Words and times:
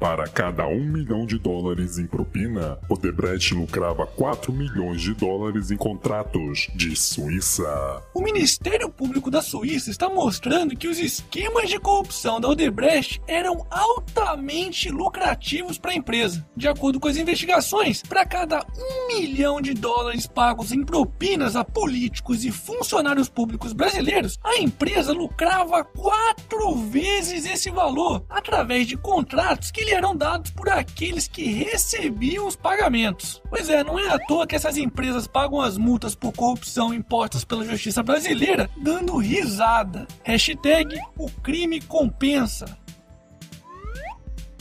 a 0.00 0.28
cada 0.28 0.66
um 0.66 0.84
milhão 0.84 1.26
de 1.26 1.38
dólares 1.38 1.98
em 1.98 2.06
propina, 2.06 2.78
Odebrecht 2.88 3.54
lucrava 3.54 4.06
4 4.06 4.52
milhões 4.52 5.00
de 5.00 5.14
dólares 5.14 5.70
em 5.70 5.76
contratos 5.76 6.68
de 6.74 6.94
Suíça. 6.94 8.02
O 8.14 8.20
Ministério 8.20 8.88
Público 8.88 9.30
da 9.30 9.40
Suíça 9.40 9.90
está 9.90 10.08
mostrando 10.08 10.76
que 10.76 10.86
os 10.86 10.98
esquemas 10.98 11.68
de 11.68 11.78
corrupção 11.78 12.40
da 12.40 12.48
Odebrecht 12.48 13.20
eram 13.26 13.66
altamente 13.70 14.90
lucrativos 14.90 15.78
para 15.78 15.92
a 15.92 15.96
empresa. 15.96 16.46
De 16.54 16.68
acordo 16.68 17.00
com 17.00 17.08
as 17.08 17.16
investigações, 17.16 18.02
para 18.02 18.24
cada 18.24 18.64
um 18.78 19.08
milhão 19.08 19.60
de 19.60 19.74
dólares 19.74 20.26
pagos 20.26 20.72
em 20.72 20.84
propinas 20.84 21.56
a 21.56 21.64
políticos 21.64 22.44
e 22.44 22.52
funcionários 22.52 23.28
públicos 23.28 23.72
brasileiros, 23.72 24.38
a 24.44 24.56
empresa 24.58 25.12
lucrava 25.12 25.84
quatro 25.84 26.74
vezes 26.76 27.46
esse 27.46 27.70
valor 27.70 28.24
através 28.28 28.86
de 28.86 28.96
contratos 28.96 29.70
que 29.70 29.85
lhe 29.86 29.92
eram 29.92 30.16
dados 30.16 30.50
por 30.50 30.68
aqueles 30.68 31.28
que 31.28 31.44
recebiam 31.44 32.46
os 32.46 32.56
pagamentos. 32.56 33.40
Pois 33.48 33.68
é, 33.68 33.84
não 33.84 33.98
é 33.98 34.10
à 34.12 34.18
toa 34.18 34.46
que 34.46 34.56
essas 34.56 34.76
empresas 34.76 35.28
pagam 35.28 35.60
as 35.60 35.78
multas 35.78 36.14
por 36.14 36.32
corrupção 36.32 36.92
impostas 36.92 37.44
pela 37.44 37.64
justiça 37.64 38.02
brasileira 38.02 38.68
dando 38.76 39.16
risada. 39.16 40.06
Hashtag 40.24 40.98
o 41.16 41.30
crime 41.30 41.80
compensa. 41.80 42.76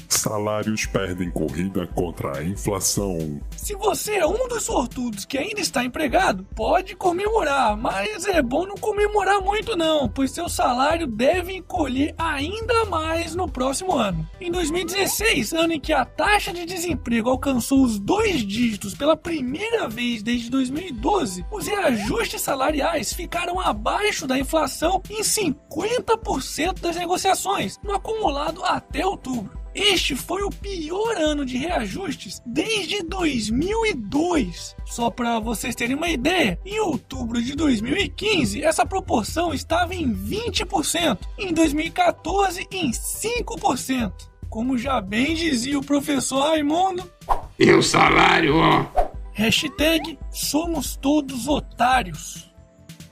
Salários 0.09 0.85
perdem 0.85 1.29
corrida 1.29 1.87
contra 1.87 2.37
a 2.37 2.43
inflação. 2.43 3.41
Se 3.55 3.75
você 3.75 4.15
é 4.15 4.27
um 4.27 4.47
dos 4.47 4.63
sortudos 4.63 5.25
que 5.25 5.37
ainda 5.37 5.59
está 5.59 5.83
empregado, 5.83 6.45
pode 6.55 6.95
comemorar, 6.95 7.75
mas 7.77 8.25
é 8.25 8.41
bom 8.41 8.65
não 8.65 8.75
comemorar 8.75 9.41
muito 9.41 9.75
não, 9.75 10.07
pois 10.07 10.31
seu 10.31 10.47
salário 10.49 11.07
deve 11.07 11.53
encolher 11.55 12.13
ainda 12.17 12.85
mais 12.85 13.35
no 13.35 13.47
próximo 13.47 13.93
ano. 13.93 14.27
Em 14.39 14.51
2016, 14.51 15.53
ano 15.53 15.73
em 15.73 15.79
que 15.79 15.93
a 15.93 16.05
taxa 16.05 16.53
de 16.53 16.65
desemprego 16.65 17.29
alcançou 17.29 17.83
os 17.83 17.99
dois 17.99 18.41
dígitos 18.41 18.93
pela 18.93 19.17
primeira 19.17 19.87
vez 19.87 20.21
desde 20.21 20.49
2012, 20.49 21.45
os 21.51 21.67
reajustes 21.67 22.41
salariais 22.41 23.13
ficaram 23.13 23.59
abaixo 23.59 24.27
da 24.27 24.37
inflação 24.37 25.01
em 25.09 25.21
50% 25.21 26.79
das 26.79 26.95
negociações, 26.95 27.79
no 27.83 27.93
acumulado 27.93 28.63
até 28.63 29.05
outubro. 29.05 29.64
Este 29.75 30.15
foi 30.15 30.41
o 30.43 30.49
pior 30.49 31.17
ano 31.17 31.45
de 31.45 31.57
reajustes 31.57 32.41
desde 32.45 33.03
2002. 33.03 34.73
Só 34.85 35.09
para 35.09 35.37
vocês 35.39 35.75
terem 35.75 35.97
uma 35.97 36.07
ideia, 36.07 36.57
em 36.65 36.79
outubro 36.79 37.41
de 37.41 37.53
2015 37.53 38.63
essa 38.63 38.85
proporção 38.85 39.53
estava 39.53 39.93
em 39.93 40.15
20%, 40.15 41.19
em 41.37 41.53
2014 41.53 42.65
em 42.71 42.89
5%. 42.91 44.13
Como 44.49 44.77
já 44.77 45.01
bem 45.01 45.35
dizia 45.35 45.77
o 45.77 45.85
professor 45.85 46.39
Raimundo, 46.39 47.11
e 47.59 47.71
o 47.71 47.81
salário, 47.81 48.55
ó. 48.57 48.85
Hashtag 49.33 50.17
somos 50.31 50.95
todos 50.95 51.47
otários. 51.47 52.51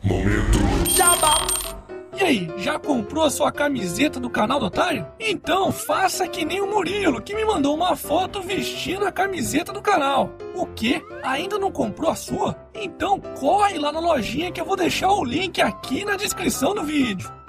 Momento. 0.01 0.59
Jabá. 0.89 1.82
E 2.15 2.23
aí, 2.23 2.51
já 2.57 2.77
comprou 2.77 3.23
a 3.23 3.29
sua 3.29 3.51
camiseta 3.51 4.19
do 4.19 4.29
canal 4.29 4.59
do 4.59 4.67
Otário? 4.67 5.07
Então 5.19 5.71
faça 5.71 6.27
que 6.27 6.45
nem 6.45 6.61
o 6.61 6.67
Murilo, 6.67 7.21
que 7.21 7.33
me 7.33 7.43
mandou 7.43 7.75
uma 7.75 7.95
foto 7.95 8.41
vestindo 8.41 9.05
a 9.05 9.11
camiseta 9.11 9.73
do 9.73 9.81
canal. 9.81 10.29
O 10.53 10.67
quê? 10.67 11.03
Ainda 11.23 11.57
não 11.57 11.71
comprou 11.71 12.11
a 12.11 12.15
sua? 12.15 12.55
Então 12.73 13.19
corre 13.19 13.79
lá 13.79 13.91
na 13.91 13.99
lojinha 13.99 14.51
que 14.51 14.61
eu 14.61 14.65
vou 14.65 14.75
deixar 14.75 15.11
o 15.11 15.25
link 15.25 15.59
aqui 15.59 16.05
na 16.05 16.15
descrição 16.15 16.75
do 16.75 16.83
vídeo. 16.83 17.42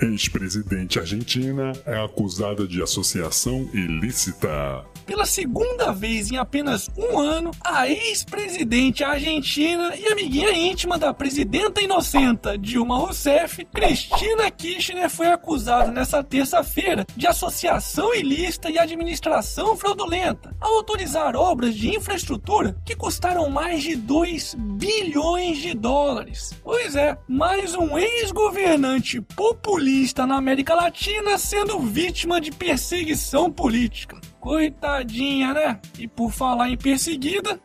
Ex-presidente 0.00 0.98
argentina 0.98 1.72
é 1.86 2.02
acusada 2.02 2.66
de 2.66 2.82
associação 2.82 3.68
ilícita. 3.72 4.84
Pela 5.06 5.26
segunda 5.26 5.92
vez 5.92 6.30
em 6.32 6.36
apenas 6.38 6.90
um 6.96 7.18
ano, 7.18 7.50
a 7.62 7.86
ex-presidente 7.88 9.04
argentina 9.04 9.94
e 9.94 10.06
amiguinha 10.06 10.50
íntima 10.50 10.98
da 10.98 11.12
presidenta 11.12 11.82
inocenta 11.82 12.56
Dilma 12.56 12.96
Rousseff, 12.98 13.64
Cristina 13.66 14.50
Kirchner, 14.50 15.10
foi 15.10 15.28
acusada 15.28 15.90
nesta 15.90 16.24
terça-feira 16.24 17.06
de 17.14 17.26
associação 17.26 18.14
ilícita 18.14 18.70
e 18.70 18.78
administração 18.78 19.76
fraudulenta 19.76 20.56
ao 20.58 20.76
autorizar 20.76 21.36
obras 21.36 21.74
de 21.74 21.94
infraestrutura 21.94 22.74
que 22.84 22.96
custaram 22.96 23.50
mais 23.50 23.82
de 23.82 23.94
2 23.94 24.56
bilhões 24.58 25.58
de 25.58 25.74
dólares. 25.74 26.54
Pois 26.64 26.96
é, 26.96 27.16
mais 27.28 27.74
um 27.74 27.98
ex-governante 27.98 29.20
populista 29.20 29.83
na 30.26 30.36
América 30.36 30.74
Latina 30.74 31.36
sendo 31.36 31.78
vítima 31.80 32.40
de 32.40 32.50
perseguição 32.50 33.50
política. 33.50 34.18
Coitadinha, 34.40 35.52
né? 35.52 35.80
E 35.98 36.08
por 36.08 36.32
falar 36.32 36.70
em 36.70 36.76
perseguida, 36.76 37.60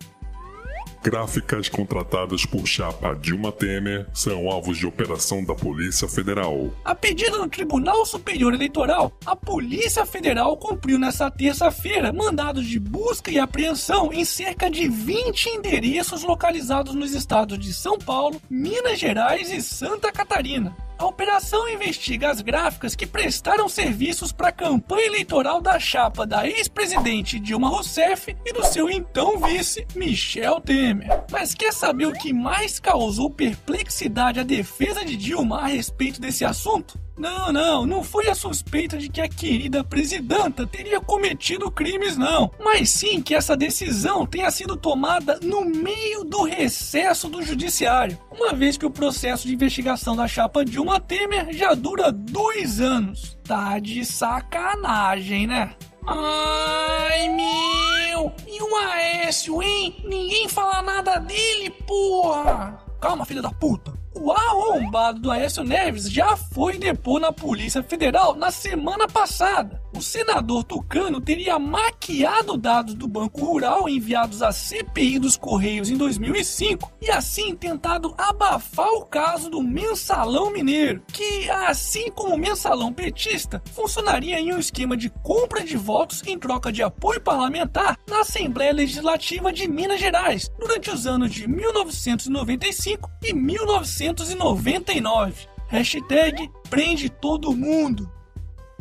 Gráficas 1.02 1.70
contratadas 1.70 2.46
por 2.46 2.68
chapa 2.68 3.16
Dilma 3.16 3.54
Temer 3.54 4.06
são 4.14 4.50
alvos 4.50 4.78
de 4.78 4.86
operação 4.86 5.44
da 5.46 5.56
Polícia 5.56 6.10
Federal. 6.10 6.74
A 6.84 6.94
pedido 6.94 7.38
do 7.40 7.48
Tribunal 7.48 8.06
Superior 8.06 8.54
Eleitoral, 8.54 9.14
a 9.26 9.34
Polícia 9.34 10.06
Federal 10.06 10.58
cumpriu 10.58 11.00
nesta 11.00 11.32
terça-feira 11.32 12.12
mandados 12.12 12.66
de 12.66 12.80
busca 12.80 13.32
e 13.32 13.40
apreensão 13.40 14.12
em 14.12 14.26
cerca 14.26 14.70
de 14.70 14.90
20 14.90 15.50
endereços 15.52 16.24
localizados 16.24 16.94
nos 16.94 17.14
estados 17.14 17.58
de 17.58 17.74
São 17.74 17.98
Paulo, 17.98 18.42
Minas 18.50 19.00
Gerais 19.00 19.50
e 19.52 19.62
Santa 19.62 20.12
Catarina. 20.12 20.76
A 21.00 21.06
operação 21.06 21.70
investiga 21.70 22.30
as 22.30 22.42
gráficas 22.42 22.94
que 22.94 23.08
prestaram 23.08 23.70
serviços 23.70 24.34
para 24.34 24.50
a 24.50 24.52
campanha 24.52 25.06
eleitoral 25.06 25.62
da 25.62 25.80
chapa 25.80 26.28
da 26.28 26.46
ex-presidente 26.46 27.40
Dilma 27.40 27.70
Rousseff 27.70 28.36
e 28.46 28.52
do 28.52 28.66
seu 28.66 28.90
então 28.90 29.40
vice 29.40 29.88
Michel 29.96 30.60
Temer. 30.60 31.24
Mas 31.32 31.56
quer 31.56 31.72
saber 31.72 32.06
o 32.06 32.12
que 32.12 32.34
mais 32.34 32.82
causou 32.82 33.30
perplexidade 33.30 34.42
à 34.42 34.44
defesa 34.44 35.06
de 35.06 35.16
Dilma 35.16 35.62
a 35.62 35.68
respeito 35.68 36.20
desse 36.20 36.44
assunto? 36.44 37.00
Não, 37.20 37.52
não, 37.52 37.86
não 37.86 38.02
foi 38.02 38.30
a 38.30 38.34
suspeita 38.34 38.98
de 38.98 39.10
que 39.10 39.20
a 39.20 39.28
querida 39.28 39.84
presidenta 39.84 40.66
teria 40.66 41.02
cometido 41.02 41.70
crimes, 41.70 42.16
não. 42.16 42.50
Mas 42.58 42.92
sim 42.92 43.22
que 43.22 43.36
essa 43.36 43.58
decisão 43.58 44.26
tenha 44.26 44.50
sido 44.50 44.78
tomada 44.78 45.38
no 45.44 45.66
meio 45.66 46.24
do 46.24 46.44
recesso 46.44 47.28
do 47.28 47.42
judiciário. 47.44 48.18
Uma 48.32 48.54
vez 48.54 48.78
que 48.78 48.86
o 48.86 48.90
processo 48.90 49.46
de 49.46 49.54
investigação 49.54 50.16
da 50.16 50.30
chapa 50.30 50.64
Dilma 50.64 50.98
Temer 50.98 51.52
já 51.52 51.74
dura 51.74 52.10
dois 52.10 52.80
anos. 52.80 53.38
Tá 53.44 53.80
de 53.80 54.06
sacanagem, 54.06 55.46
né? 55.46 55.76
Ai, 56.08 57.28
meu! 57.28 58.32
E 58.48 58.64
o 58.64 58.76
Aécio, 58.78 59.62
hein? 59.62 60.02
Ninguém 60.06 60.48
fala 60.48 60.82
nada 60.82 61.20
dele, 61.20 61.70
porra! 61.86 62.82
Calma, 63.02 63.26
filha 63.26 63.42
da 63.42 63.52
puta! 63.52 63.99
O 64.20 64.34
arrombado 64.34 65.20
do 65.22 65.32
Aécio 65.32 65.64
Neves 65.64 66.12
já 66.12 66.36
foi 66.36 66.78
depor 66.78 67.22
na 67.22 67.32
Polícia 67.32 67.82
Federal 67.82 68.36
na 68.36 68.52
semana 68.52 69.08
passada. 69.08 69.82
O 70.00 70.02
senador 70.02 70.64
Tucano 70.64 71.20
teria 71.20 71.60
maquiado 71.60 72.56
dados 72.56 72.94
do 72.94 73.06
Banco 73.06 73.44
Rural 73.44 73.90
enviados 73.90 74.42
à 74.42 74.50
CPI 74.50 75.20
dos 75.20 75.36
Correios 75.36 75.90
em 75.90 75.98
2005 75.98 76.90
e 77.02 77.12
assim 77.12 77.54
tentado 77.54 78.16
abafar 78.18 78.88
o 78.94 79.04
caso 79.04 79.50
do 79.50 79.62
mensalão 79.62 80.54
mineiro, 80.54 81.04
que, 81.12 81.50
assim 81.50 82.10
como 82.12 82.36
o 82.36 82.38
mensalão 82.38 82.94
petista, 82.94 83.62
funcionaria 83.74 84.40
em 84.40 84.54
um 84.54 84.58
esquema 84.58 84.96
de 84.96 85.10
compra 85.22 85.66
de 85.66 85.76
votos 85.76 86.24
em 86.26 86.40
troca 86.40 86.72
de 86.72 86.82
apoio 86.82 87.20
parlamentar 87.20 87.98
na 88.10 88.22
Assembleia 88.22 88.72
Legislativa 88.72 89.52
de 89.52 89.68
Minas 89.68 90.00
Gerais 90.00 90.50
durante 90.58 90.92
os 90.92 91.06
anos 91.06 91.30
de 91.30 91.46
1995 91.46 93.12
e 93.22 93.34
1999. 93.34 95.46
Hashtag 95.68 96.50
prende 96.70 97.10
todo 97.10 97.54
mundo. 97.54 98.10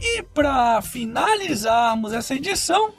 E 0.01 0.23
para 0.23 0.81
finalizarmos 0.81 2.13
essa 2.13 2.35
edição, 2.35 2.93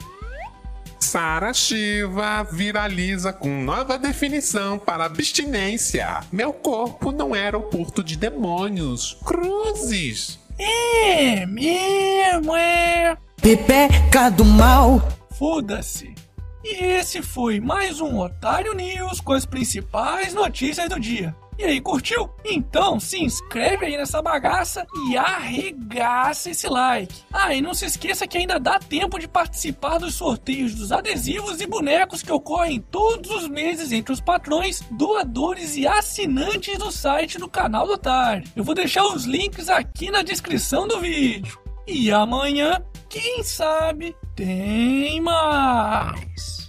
Sara 0.98 1.52
Shiva 1.52 2.44
viraliza 2.44 3.32
com 3.32 3.64
nova 3.64 3.98
definição 3.98 4.78
para 4.78 5.06
abstinência. 5.06 6.20
Meu 6.30 6.52
corpo 6.52 7.10
não 7.10 7.34
era 7.34 7.58
o 7.58 7.62
porto 7.62 8.04
de 8.04 8.16
demônios. 8.16 9.18
Cruzes. 9.24 10.38
é 10.58 11.46
mesmo, 11.46 12.54
é. 12.54 13.16
Pepeca 13.40 14.30
do 14.30 14.44
mal. 14.44 15.02
Foda-se. 15.36 16.14
E 16.62 16.84
esse 16.84 17.22
foi 17.22 17.58
mais 17.58 18.00
um 18.00 18.18
Otário 18.20 18.74
News 18.74 19.20
com 19.20 19.32
as 19.32 19.46
principais 19.46 20.34
notícias 20.34 20.88
do 20.88 21.00
dia. 21.00 21.34
E 21.60 21.64
aí, 21.64 21.78
curtiu? 21.78 22.30
Então 22.42 22.98
se 22.98 23.22
inscreve 23.22 23.84
aí 23.84 23.94
nessa 23.94 24.22
bagaça 24.22 24.86
e 25.10 25.14
arregaça 25.14 26.48
esse 26.48 26.66
like. 26.66 27.14
Ah, 27.30 27.54
e 27.54 27.60
não 27.60 27.74
se 27.74 27.84
esqueça 27.84 28.26
que 28.26 28.38
ainda 28.38 28.58
dá 28.58 28.78
tempo 28.78 29.18
de 29.18 29.28
participar 29.28 29.98
dos 29.98 30.14
sorteios 30.14 30.74
dos 30.74 30.90
adesivos 30.90 31.60
e 31.60 31.66
bonecos 31.66 32.22
que 32.22 32.32
ocorrem 32.32 32.80
todos 32.80 33.30
os 33.30 33.46
meses 33.46 33.92
entre 33.92 34.10
os 34.10 34.22
patrões, 34.22 34.80
doadores 34.90 35.76
e 35.76 35.86
assinantes 35.86 36.78
do 36.78 36.90
site 36.90 37.36
do 37.36 37.46
canal 37.46 37.86
do 37.86 37.92
Otário. 37.92 38.48
Eu 38.56 38.64
vou 38.64 38.74
deixar 38.74 39.04
os 39.04 39.26
links 39.26 39.68
aqui 39.68 40.10
na 40.10 40.22
descrição 40.22 40.88
do 40.88 40.98
vídeo. 40.98 41.60
E 41.86 42.10
amanhã 42.10 42.82
quem 43.06 43.42
sabe 43.42 44.16
tem 44.34 45.20
mais. 45.20 46.59